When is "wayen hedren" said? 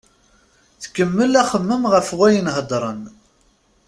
2.17-3.01